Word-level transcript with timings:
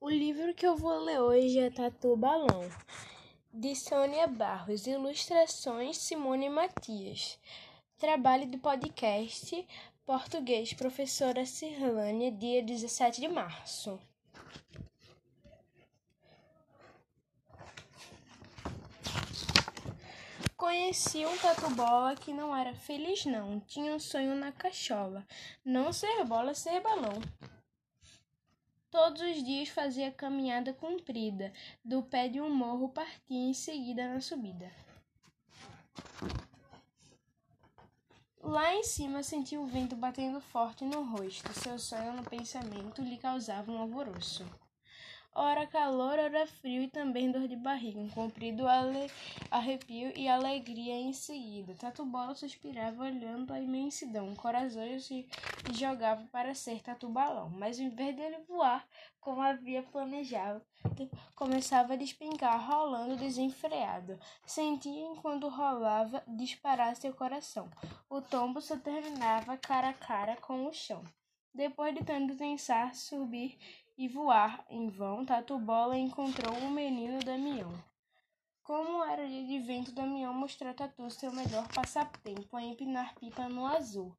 O 0.00 0.08
livro 0.08 0.54
que 0.54 0.64
eu 0.64 0.76
vou 0.76 0.96
ler 1.00 1.20
hoje 1.20 1.58
é 1.58 1.70
Tatu 1.70 2.16
Balão, 2.16 2.70
de 3.52 3.74
Sônia 3.74 4.28
Barros, 4.28 4.86
ilustrações 4.86 5.98
Simone 5.98 6.48
Matias. 6.48 7.36
Trabalho 7.98 8.46
do 8.46 8.58
podcast 8.58 9.66
Português, 10.06 10.72
professora 10.72 11.44
Cirlânia, 11.44 12.30
dia 12.30 12.62
17 12.62 13.20
de 13.20 13.26
março. 13.26 13.98
Conheci 20.56 21.26
um 21.26 21.36
tatu 21.38 21.70
bola 21.70 22.14
que 22.14 22.32
não 22.32 22.56
era 22.56 22.72
feliz 22.72 23.24
não, 23.24 23.58
tinha 23.58 23.92
um 23.92 23.98
sonho 23.98 24.36
na 24.36 24.52
cachola, 24.52 25.26
não 25.64 25.92
ser 25.92 26.24
bola, 26.24 26.54
ser 26.54 26.80
balão. 26.80 27.20
Todos 28.90 29.20
os 29.20 29.44
dias 29.44 29.68
fazia 29.68 30.10
caminhada 30.10 30.72
comprida, 30.72 31.52
do 31.84 32.02
pé 32.02 32.28
de 32.28 32.40
um 32.40 32.48
morro 32.48 32.88
partia 32.88 33.38
em 33.38 33.52
seguida 33.52 34.12
na 34.12 34.20
subida. 34.20 34.70
Lá 38.40 38.74
em 38.74 38.82
cima 38.82 39.22
sentia 39.22 39.60
o 39.60 39.66
vento 39.66 39.94
batendo 39.94 40.40
forte 40.40 40.84
no 40.84 41.02
rosto, 41.02 41.52
seu 41.52 41.78
sonho 41.78 42.14
no 42.14 42.24
pensamento 42.24 43.02
lhe 43.02 43.18
causava 43.18 43.70
um 43.70 43.78
alvoroço 43.78 44.44
ora 45.38 45.66
calor, 45.68 46.18
ora 46.18 46.46
frio 46.46 46.82
e 46.82 46.88
também 46.88 47.30
dor 47.30 47.46
de 47.46 47.54
barriga, 47.54 48.00
um 48.00 48.08
comprido 48.08 48.64
arrepio 49.50 50.12
e 50.16 50.28
alegria 50.28 50.94
em 50.94 51.12
seguida. 51.12 51.74
Tatu 51.74 52.04
Bola 52.04 52.34
suspirava 52.34 53.04
olhando 53.04 53.52
a 53.52 53.60
imensidão, 53.60 54.34
corajoso 54.34 54.98
se 55.00 55.28
jogava 55.72 56.26
para 56.32 56.54
ser 56.54 56.82
Tatu 56.82 57.08
Balão, 57.08 57.48
mas 57.50 57.78
em 57.78 57.88
vez 57.88 58.16
dele 58.16 58.38
voar 58.48 58.84
como 59.20 59.40
havia 59.40 59.82
planejado, 59.82 60.60
começava 61.36 61.92
a 61.92 61.96
despencar, 61.96 62.68
rolando 62.68 63.16
desenfreado. 63.16 64.18
Sentia 64.44 65.06
enquanto 65.06 65.48
rolava 65.48 66.22
disparar 66.26 66.96
seu 66.96 67.12
coração. 67.12 67.70
O 68.10 68.20
tombo 68.20 68.60
só 68.60 68.76
terminava 68.76 69.56
cara 69.56 69.90
a 69.90 69.94
cara 69.94 70.36
com 70.36 70.66
o 70.66 70.72
chão. 70.72 71.04
Depois 71.54 71.94
de 71.94 72.04
tanto 72.04 72.36
pensar, 72.36 72.94
subir 72.94 73.58
e 73.96 74.06
voar 74.06 74.64
em 74.68 74.88
vão, 74.88 75.24
Tatu 75.24 75.58
Bola 75.58 75.96
encontrou 75.96 76.54
o 76.56 76.70
menino 76.70 77.18
Damião. 77.20 77.72
Como 78.62 79.02
era 79.02 79.26
dia 79.26 79.46
de 79.46 79.58
vento, 79.60 79.92
Damião 79.92 80.32
mostrou 80.34 80.70
a 80.70 80.74
Tatu 80.74 81.10
seu 81.10 81.32
melhor 81.32 81.66
passatempo 81.68 82.56
a 82.56 82.62
empinar 82.62 83.14
pipa 83.14 83.48
no 83.48 83.66
azul. 83.66 84.14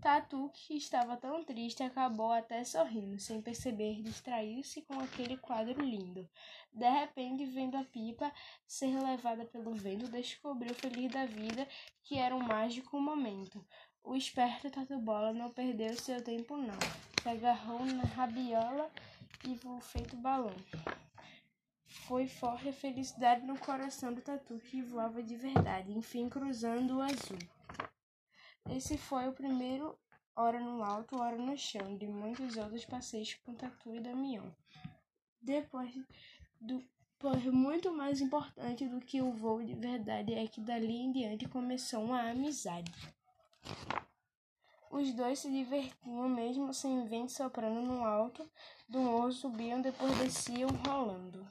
Tatu, 0.00 0.50
que 0.52 0.76
estava 0.76 1.16
tão 1.16 1.44
triste, 1.44 1.82
acabou 1.82 2.32
até 2.32 2.64
sorrindo, 2.64 3.20
sem 3.20 3.40
perceber, 3.40 4.02
distraiu-se 4.02 4.82
com 4.82 4.98
aquele 4.98 5.36
quadro 5.36 5.80
lindo. 5.80 6.28
De 6.72 6.88
repente, 6.88 7.44
vendo 7.44 7.76
a 7.76 7.84
pipa 7.84 8.32
ser 8.66 8.98
levada 8.98 9.44
pelo 9.44 9.74
vento, 9.74 10.08
descobriu 10.08 10.74
feliz 10.74 11.12
da 11.12 11.26
vida 11.26 11.68
que 12.02 12.18
era 12.18 12.34
um 12.34 12.42
mágico 12.42 12.98
momento. 12.98 13.64
O 14.12 14.14
esperto 14.14 14.70
Tatu 14.70 14.98
Bola 14.98 15.32
não 15.32 15.48
perdeu 15.48 15.96
seu 15.96 16.22
tempo 16.22 16.54
não. 16.54 16.78
Se 17.22 17.30
agarrou 17.30 17.82
na 17.86 18.02
rabiola 18.02 18.90
e 19.42 19.54
voou 19.54 19.80
feito 19.80 20.14
balão. 20.18 20.54
Foi 21.86 22.26
forte 22.28 22.68
a 22.68 22.74
felicidade 22.74 23.46
no 23.46 23.58
coração 23.58 24.12
do 24.12 24.20
tatu 24.20 24.58
que 24.58 24.82
voava 24.82 25.22
de 25.22 25.34
verdade, 25.34 25.90
enfim 25.92 26.28
cruzando 26.28 26.98
o 26.98 27.00
azul. 27.00 27.38
Esse 28.68 28.98
foi 28.98 29.26
o 29.28 29.32
primeiro 29.32 29.98
hora 30.36 30.60
no 30.60 30.84
alto, 30.84 31.18
hora 31.18 31.38
no 31.38 31.56
chão, 31.56 31.96
de 31.96 32.06
muitos 32.06 32.58
outros 32.58 32.84
passeios 32.84 33.32
com 33.36 33.54
Tatu 33.54 33.94
e 33.94 34.00
Damião. 34.00 34.54
Depois 35.40 35.90
do 36.60 36.84
Pois 37.18 37.42
muito 37.46 37.90
mais 37.90 38.20
importante 38.20 38.86
do 38.86 39.00
que 39.00 39.22
o 39.22 39.32
voo 39.32 39.64
de 39.64 39.74
verdade 39.74 40.34
é 40.34 40.46
que 40.46 40.60
dali 40.60 40.96
em 40.96 41.10
diante 41.10 41.48
começou 41.48 42.04
uma 42.04 42.28
amizade. 42.28 42.92
Os 44.90 45.12
dois 45.14 45.38
se 45.38 45.50
divertiam 45.50 46.28
mesmo 46.28 46.74
sem 46.74 47.06
vento 47.06 47.32
soprando 47.32 47.80
no 47.80 48.04
alto 48.04 48.48
do 48.88 48.98
morro, 48.98 49.32
subiam, 49.32 49.80
depois 49.80 50.16
desciam 50.18 50.68
rolando. 50.86 51.50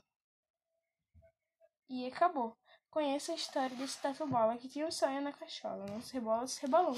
E 1.89 2.05
acabou. 2.07 2.55
Conheça 2.89 3.31
a 3.31 3.35
história 3.35 3.75
desse 3.75 3.99
tatu 4.01 4.27
bola 4.27 4.57
que 4.57 4.69
tinha 4.69 4.85
um 4.85 4.91
sonho 4.91 5.21
na 5.21 5.33
cachola, 5.33 5.85
não 5.87 6.01
ser 6.01 6.19
bola, 6.19 6.45
ser 6.45 6.67
balão. 6.69 6.95